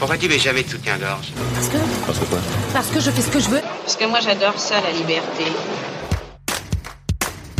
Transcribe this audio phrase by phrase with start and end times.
[0.00, 1.76] Pourquoi tu mets jamais de soutien-gorge Parce que.
[2.06, 2.38] Parce que quoi
[2.72, 3.60] Parce que je fais ce que je veux.
[3.60, 5.44] Parce que moi j'adore ça, la liberté.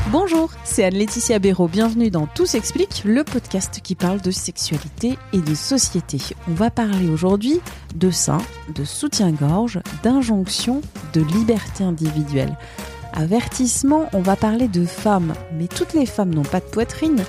[0.07, 1.69] Bonjour, c'est Anne-Laetitia Béraud.
[1.69, 6.17] Bienvenue dans Tout s'explique, le podcast qui parle de sexualité et de société.
[6.49, 7.61] On va parler aujourd'hui
[7.95, 8.41] de seins,
[8.75, 10.81] de soutien-gorge, d'injonction,
[11.13, 12.57] de liberté individuelle.
[13.13, 17.23] Avertissement, on va parler de femmes, mais toutes les femmes n'ont pas de poitrine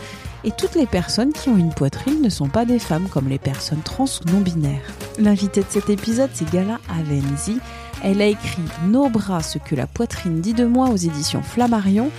[0.43, 3.39] et toutes les personnes qui ont une poitrine ne sont pas des femmes comme les
[3.39, 4.81] personnes trans ou non binaires.
[5.19, 7.59] L'invité de cet épisode, c'est Gala Avenzi.
[8.03, 12.09] Elle a écrit Nos bras, ce que la poitrine dit de moi aux éditions Flammarion.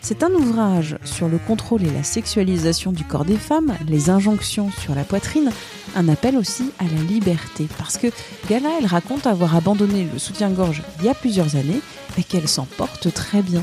[0.00, 4.70] C'est un ouvrage sur le contrôle et la sexualisation du corps des femmes, les injonctions
[4.70, 5.50] sur la poitrine,
[5.96, 7.66] un appel aussi à la liberté.
[7.78, 8.08] Parce que
[8.48, 11.80] Gala, elle raconte avoir abandonné le soutien-gorge il y a plusieurs années,
[12.16, 13.62] mais qu'elle s'en porte très bien.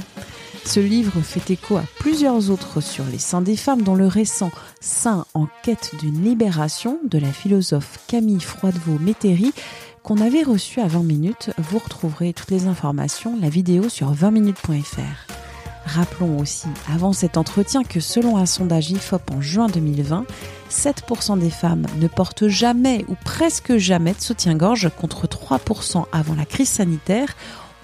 [0.66, 4.52] Ce livre fait écho à plusieurs autres sur les seins des femmes, dont le récent
[4.80, 9.54] Seins en quête d'une libération de la philosophe Camille Froidevaux-Métairie,
[10.04, 11.50] qu'on avait reçu à 20 minutes.
[11.58, 15.32] Vous retrouverez toutes les informations, la vidéo sur 20minutes.fr.
[15.86, 20.26] Rappelons aussi, avant cet entretien, que selon un sondage IFOP en juin 2020,
[20.70, 26.46] 7% des femmes ne portent jamais ou presque jamais de soutien-gorge contre 3% avant la
[26.46, 27.36] crise sanitaire.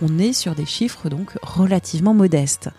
[0.01, 2.69] On est sur des chiffres donc relativement modestes.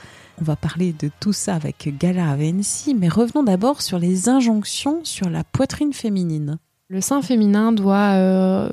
[0.41, 5.01] On va parler de tout ça avec Gala Avensi, mais revenons d'abord sur les injonctions
[5.03, 6.59] sur la poitrine féminine.
[6.89, 8.71] Le sein féminin doit euh,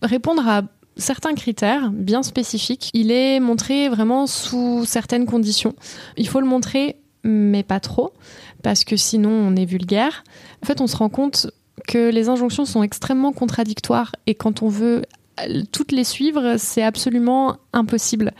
[0.00, 0.62] répondre à
[0.96, 2.90] certains critères bien spécifiques.
[2.94, 5.74] Il est montré vraiment sous certaines conditions.
[6.16, 8.14] Il faut le montrer, mais pas trop,
[8.62, 10.24] parce que sinon on est vulgaire.
[10.62, 11.48] En fait, on se rend compte
[11.86, 15.02] que les injonctions sont extrêmement contradictoires et quand on veut
[15.72, 18.32] toutes les suivre, c'est absolument impossible.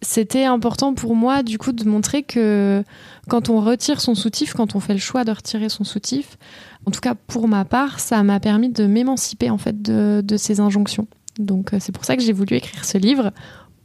[0.00, 2.82] C'était important pour moi, du coup, de montrer que
[3.28, 6.38] quand on retire son soutif, quand on fait le choix de retirer son soutif,
[6.86, 10.36] en tout cas pour ma part, ça m'a permis de m'émanciper en fait de, de
[10.36, 11.06] ces injonctions.
[11.38, 13.32] Donc euh, c'est pour ça que j'ai voulu écrire ce livre,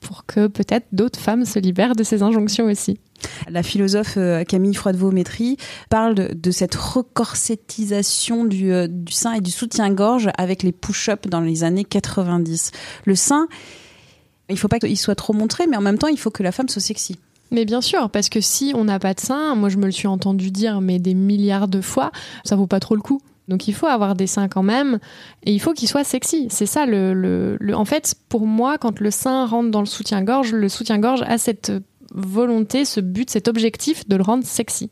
[0.08, 2.98] pour que peut-être d'autres femmes se libèrent de ces injonctions aussi.
[3.50, 5.58] La philosophe euh, Camille Froidevaux-Métry
[5.90, 11.42] parle de, cette recorsetisation du, euh, du, sein et du soutien-gorge avec les push-ups dans
[11.42, 12.72] les années 90.
[13.04, 13.50] Le sein,
[14.48, 16.44] il ne faut pas qu'il soit trop montré, mais en même temps, il faut que
[16.44, 17.18] la femme soit sexy.
[17.52, 19.92] Mais bien sûr, parce que si on n'a pas de sein, moi je me le
[19.92, 22.12] suis entendu dire mais des milliards de fois,
[22.46, 23.22] ça vaut pas trop le coup.
[23.48, 25.00] Donc il faut avoir des seins quand même,
[25.44, 26.48] et il faut qu'il soit sexy.
[26.50, 30.52] C'est ça le, le, En fait, pour moi, quand le sein rentre dans le soutien-gorge,
[30.52, 31.72] le soutien-gorge a cette
[32.14, 34.90] volonté, ce but, cet objectif de le rendre sexy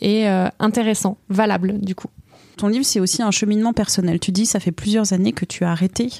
[0.00, 2.08] et euh, intéressant, valable du coup.
[2.56, 4.18] Ton livre, c'est aussi un cheminement personnel.
[4.18, 6.10] Tu dis, ça fait plusieurs années que tu as arrêté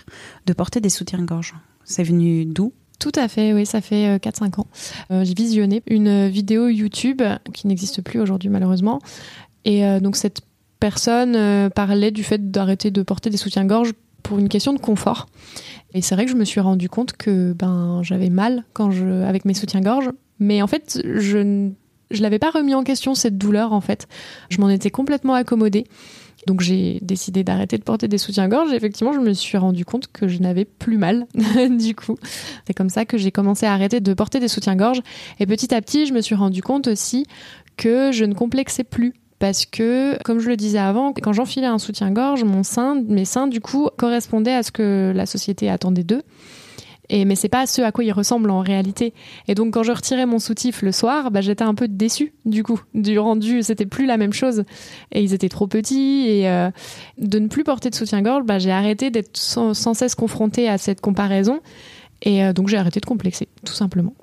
[0.47, 1.54] de porter des soutiens-gorge.
[1.84, 2.72] C'est venu d'où?
[2.98, 4.66] Tout à fait, oui, ça fait 4-5 euh, ans.
[5.10, 7.22] Euh, j'ai visionné une vidéo YouTube
[7.53, 9.00] qui n'existe plus aujourd'hui malheureusement.
[9.64, 10.42] Et donc cette
[10.81, 13.92] personne euh, parlait du fait d'arrêter de porter des soutiens-gorge
[14.22, 15.26] pour une question de confort.
[15.94, 19.22] Et c'est vrai que je me suis rendu compte que ben j'avais mal quand je
[19.25, 20.10] avec mes soutiens-gorge,
[20.41, 21.70] mais en fait je ne
[22.10, 24.06] je l'avais pas remis en question cette douleur en fait.
[24.48, 25.86] Je m'en étais complètement accommodée.
[26.47, 28.72] Donc j'ai décidé d'arrêter de porter des soutiens-gorge.
[28.72, 31.26] Effectivement, je me suis rendu compte que je n'avais plus mal
[31.70, 32.16] du coup.
[32.66, 35.00] C'est comme ça que j'ai commencé à arrêter de porter des soutiens-gorge.
[35.41, 37.26] Et petit à petit, je me suis rendu compte aussi
[37.76, 41.78] que je ne complexais plus parce que, comme je le disais avant, quand j'enfilais un
[41.78, 46.22] soutien-gorge, mon sein, mes seins, du coup, correspondaient à ce que la société attendait d'eux.
[47.08, 49.14] Et, mais c'est pas ce à quoi ils ressemblent en réalité.
[49.48, 52.62] Et donc quand je retirais mon soutif le soir, bah, j'étais un peu déçue du
[52.62, 53.62] coup du rendu.
[53.62, 54.64] C'était plus la même chose.
[55.12, 56.26] Et ils étaient trop petits.
[56.26, 56.70] Et euh,
[57.18, 61.00] de ne plus porter de soutien-gorge, bah, j'ai arrêté d'être sans, cesse confrontée à cette
[61.00, 61.60] comparaison.
[62.22, 64.14] Et euh, donc j'ai arrêté de complexer, tout simplement.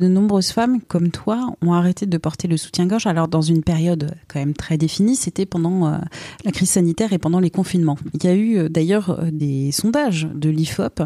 [0.00, 3.06] De nombreuses femmes, comme toi, ont arrêté de porter le soutien-gorge.
[3.06, 5.98] Alors, dans une période quand même très définie, c'était pendant euh,
[6.44, 7.98] la crise sanitaire et pendant les confinements.
[8.14, 11.02] Il y a eu euh, d'ailleurs euh, des sondages de l'IFOP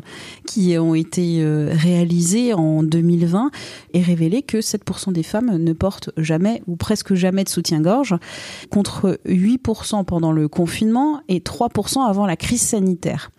[0.46, 3.50] qui ont été réalisés en 2020
[3.92, 8.16] et révélé que 7% des femmes ne portent jamais ou presque jamais de soutien-gorge,
[8.70, 13.30] contre 8% pendant le confinement et 3% avant la crise sanitaire.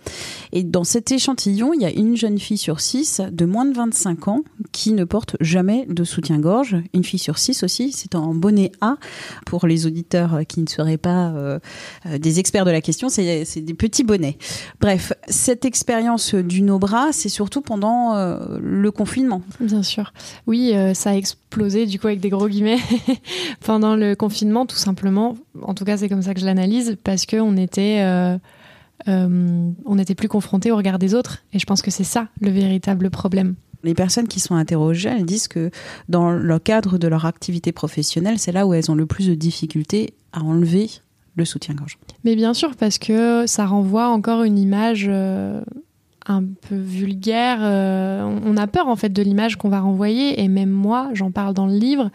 [0.51, 3.75] Et dans cet échantillon, il y a une jeune fille sur six de moins de
[3.75, 6.77] 25 ans qui ne porte jamais de soutien-gorge.
[6.93, 8.97] Une fille sur six aussi, c'est en bonnet A.
[9.45, 11.59] Pour les auditeurs qui ne seraient pas euh,
[12.05, 14.37] euh, des experts de la question, c'est des petits bonnets.
[14.79, 19.41] Bref, cette expérience du no-bras, c'est surtout pendant euh, le confinement.
[19.59, 20.13] Bien sûr.
[20.45, 22.79] Oui, ça a explosé du coup avec des gros guillemets
[23.65, 25.35] pendant le confinement, tout simplement.
[25.61, 28.03] En tout cas, c'est comme ça que je l'analyse parce qu'on était
[29.07, 31.43] on n'était plus confronté au regard des autres.
[31.53, 33.55] Et je pense que c'est ça le véritable problème.
[33.83, 35.71] Les personnes qui sont interrogées, elles disent que
[36.09, 39.35] dans le cadre de leur activité professionnelle, c'est là où elles ont le plus de
[39.35, 40.89] difficultés à enlever
[41.35, 41.97] le soutien-gorge.
[42.23, 45.61] Mais bien sûr, parce que ça renvoie encore une image euh,
[46.25, 47.59] un peu vulgaire.
[47.61, 51.31] Euh, on a peur en fait de l'image qu'on va renvoyer, et même moi, j'en
[51.31, 52.09] parle dans le livre.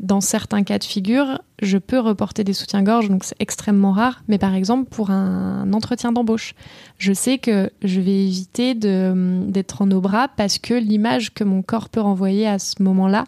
[0.00, 4.24] Dans certains cas de figure, je peux reporter des soutiens-gorge, donc c'est extrêmement rare.
[4.26, 6.54] Mais par exemple, pour un entretien d'embauche,
[6.98, 11.62] je sais que je vais éviter d'être en nos bras parce que l'image que mon
[11.62, 13.24] corps peut renvoyer à ce moment-là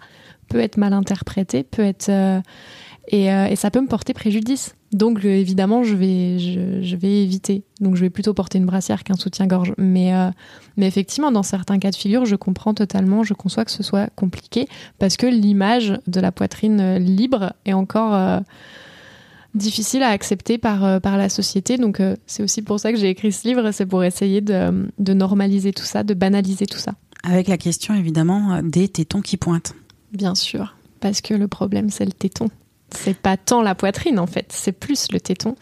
[0.49, 2.41] peut être mal interprétée, peut être euh,
[3.09, 4.75] et, euh, et, ça peut me porter préjudice.
[4.93, 7.63] Donc euh, évidemment, je vais, je, je, vais éviter.
[7.81, 9.75] Donc je vais plutôt porter une brassière qu'un soutien-gorge.
[9.79, 10.31] Mais, euh,
[10.77, 14.09] mais effectivement, dans certains cas de figure, je comprends totalement, je conçois que ce soit
[14.17, 14.69] compliqué
[14.99, 18.43] parce que l'image de la poitrine libre est encore
[19.55, 21.79] difficile à accepter par, par la société.
[21.79, 25.15] Donc c'est aussi pour ça que j'ai écrit ce livre, c'est pour essayer de, de
[25.15, 26.93] normaliser tout ça, de banaliser tout ça.
[27.23, 29.75] Avec la question évidemment des tétons qui pointent.
[30.13, 32.49] Bien sûr, parce que le problème c'est le téton
[32.91, 35.57] c'est pas tant la poitrine en fait, c'est plus le téton.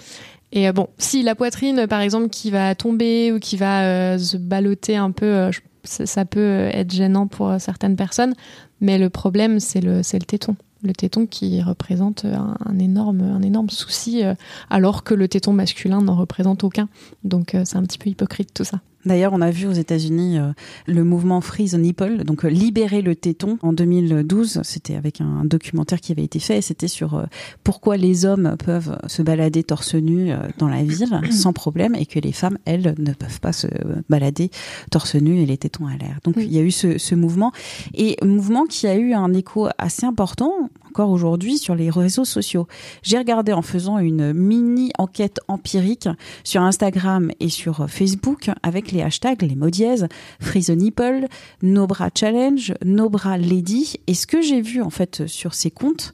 [0.54, 4.18] Et euh, bon, si la poitrine, par exemple, qui va tomber ou qui va euh,
[4.18, 5.50] se balloter un peu, euh,
[5.82, 8.34] ça, peut être gênant pour certaines personnes.
[8.80, 10.56] Mais le problème, c'est le, le téton.
[10.82, 14.22] Le téton qui représente un, énorme, un énorme souci,
[14.68, 16.88] alors que le téton masculin n'en représente aucun.
[17.22, 18.80] Donc c'est un petit peu hypocrite tout ça.
[19.06, 20.52] D'ailleurs, on a vu aux États-Unis euh,
[20.86, 24.60] le mouvement Free the Nipple, donc euh, libérer le téton en 2012.
[24.62, 26.62] C'était avec un documentaire qui avait été fait.
[26.62, 27.24] C'était sur euh,
[27.62, 32.18] pourquoi les hommes peuvent se balader torse nu dans la ville sans problème et que
[32.18, 33.66] les femmes, elles, ne peuvent pas se
[34.08, 34.50] balader
[34.90, 36.18] torse nu et les tétons à l'air.
[36.24, 37.52] Donc, il y a eu ce, ce mouvement
[37.94, 42.68] et mouvement qui a eu un écho assez important encore aujourd'hui sur les réseaux sociaux.
[43.02, 46.08] J'ai regardé en faisant une mini enquête empirique
[46.44, 50.06] sur Instagram et sur Facebook avec les hashtags, les mots dièses,
[50.38, 51.26] Free the Nipple,
[51.62, 53.94] No Bra Challenge, No Bra Lady.
[54.06, 56.12] Et ce que j'ai vu en fait sur ces comptes,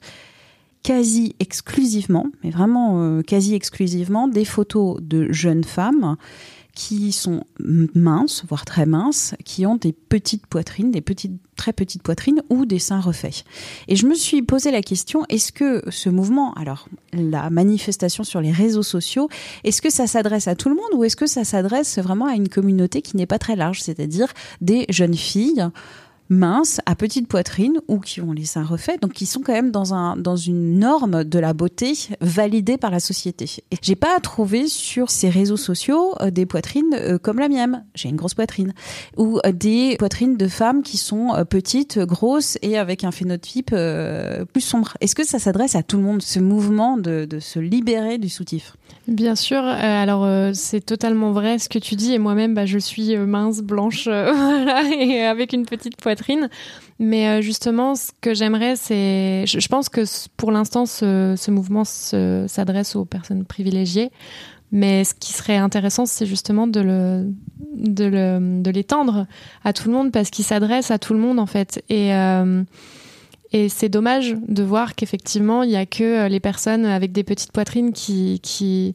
[0.81, 6.15] quasi exclusivement, mais vraiment euh, quasi exclusivement, des photos de jeunes femmes
[6.75, 12.01] qui sont minces, voire très minces, qui ont des petites poitrines, des petites, très petites
[12.01, 13.43] poitrines ou des seins refaits.
[13.87, 18.41] Et je me suis posé la question, est-ce que ce mouvement, alors la manifestation sur
[18.41, 19.29] les réseaux sociaux,
[19.63, 22.35] est-ce que ça s'adresse à tout le monde ou est-ce que ça s'adresse vraiment à
[22.35, 24.27] une communauté qui n'est pas très large, c'est-à-dire
[24.61, 25.69] des jeunes filles
[26.31, 29.69] minces, à petite poitrine ou qui ont les seins refaits, donc qui sont quand même
[29.69, 33.49] dans, un, dans une norme de la beauté validée par la société.
[33.69, 37.85] Et j'ai pas trouvé sur ces réseaux sociaux euh, des poitrines euh, comme la mienne,
[37.95, 38.73] j'ai une grosse poitrine,
[39.17, 43.75] ou euh, des poitrines de femmes qui sont petites, grosses et avec un phénotype
[44.53, 44.93] plus sombre.
[45.01, 48.29] Est-ce que ça s'adresse à tout le monde, ce mouvement de, de se libérer du
[48.29, 48.77] soutif?
[49.07, 52.13] Bien sûr, alors c'est totalement vrai ce que tu dis.
[52.13, 56.20] Et moi-même bah, je suis mince, blanche, voilà, et avec une petite poitrine
[56.99, 59.45] mais euh, justement, ce que j'aimerais, c'est.
[59.47, 60.01] Je pense que
[60.37, 64.11] pour l'instant, ce, mouvement s'adresse aux personnes privilégiées.
[64.73, 67.25] Mais ce qui serait intéressant, c'est justement de
[68.69, 69.27] l'étendre
[69.65, 71.83] à tout le monde parce qu'il s'adresse à tout le monde en fait.
[71.89, 72.63] Et euh,
[73.67, 77.91] c'est dommage de voir qu'effectivement, il n'y a que les personnes avec des petites poitrines
[77.91, 78.93] qui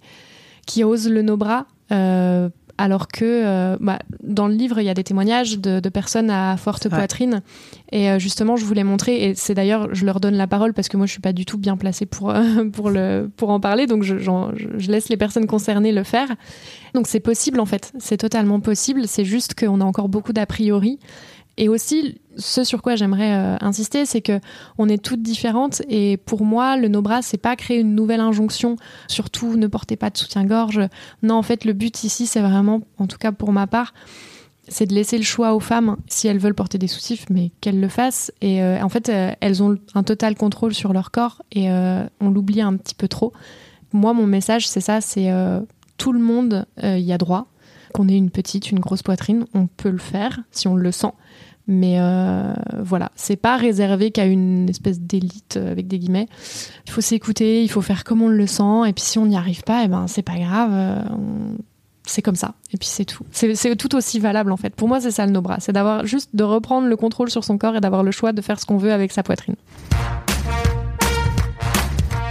[0.82, 1.66] osent le no bras.
[1.92, 6.30] Euh, alors que euh, bah, dans le livre, il y a des témoignages de, personnes
[6.30, 7.42] à forte poitrine.
[7.92, 10.88] Et euh, justement, je voulais montrer, et c'est d'ailleurs, je leur donne la parole parce
[10.88, 12.34] que moi, je suis pas du tout bien placée pour,
[12.72, 16.28] pour, le, pour en parler, donc je, je laisse les personnes concernées le faire.
[16.94, 20.46] Donc c'est possible en fait, c'est totalement possible, c'est juste qu'on a encore beaucoup d'a
[20.46, 20.98] priori.
[21.58, 24.40] Et aussi, ce sur quoi j'aimerais euh, insister, c'est que
[24.78, 28.76] on est toutes différentes et pour moi, le no-bras, c'est pas créer une nouvelle injonction.
[29.08, 30.80] Surtout, ne portez pas de soutien-gorge.
[31.22, 33.94] Non, en fait, le but ici, c'est vraiment, en tout cas pour ma part,
[34.68, 37.80] c'est de laisser le choix aux femmes si elles veulent porter des soutifs, mais qu'elles
[37.80, 38.32] le fassent.
[38.42, 42.30] Et euh, en fait, euh, elles ont un total contrôle sur leur corps et on
[42.30, 43.32] l'oublie un petit peu trop.
[43.92, 45.30] Moi, mon message, c'est ça, c'est
[45.96, 47.46] tout le monde y a droit.
[47.96, 51.12] Qu'on ait une petite, une grosse poitrine, on peut le faire si on le sent.
[51.66, 56.28] Mais euh, voilà, c'est pas réservé qu'à une espèce d'élite euh, avec des guillemets.
[56.84, 59.36] Il faut s'écouter, il faut faire comme on le sent, et puis si on n'y
[59.36, 60.70] arrive pas, et eh ben c'est pas grave.
[60.72, 61.02] Euh,
[62.04, 63.24] c'est comme ça, et puis c'est tout.
[63.32, 64.76] C'est tout aussi valable en fait.
[64.76, 67.44] Pour moi, c'est ça le no bras, c'est d'avoir juste de reprendre le contrôle sur
[67.44, 69.56] son corps et d'avoir le choix de faire ce qu'on veut avec sa poitrine.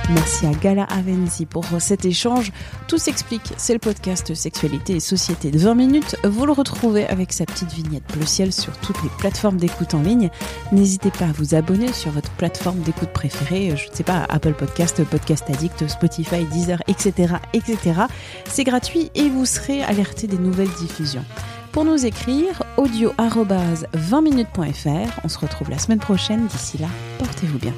[0.09, 2.51] Merci à Gala Avenzi pour cet échange.
[2.87, 6.15] Tout s'explique, c'est le podcast Sexualité et Société de 20 minutes.
[6.23, 10.01] Vous le retrouvez avec sa petite vignette bleu ciel sur toutes les plateformes d'écoute en
[10.01, 10.29] ligne.
[10.71, 14.53] N'hésitez pas à vous abonner sur votre plateforme d'écoute préférée, je ne sais pas, Apple
[14.53, 17.35] Podcast, Podcast Addict, Spotify, Deezer, etc.
[17.53, 18.01] etc.
[18.47, 21.25] C'est gratuit et vous serez alerté des nouvelles diffusions.
[21.71, 25.19] Pour nous écrire, audio 20minutes.fr.
[25.23, 26.45] On se retrouve la semaine prochaine.
[26.47, 27.73] D'ici là, portez-vous bien.